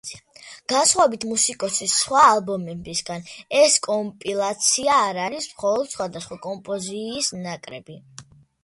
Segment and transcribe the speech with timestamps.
[0.71, 3.27] განსხვავებით მუსიკოსის სხვა ალბომებისგან,
[3.61, 8.03] ეს კომპილაცია არ არის მხოლოდ სხვადასხვა კომპოზიის ნაკრები.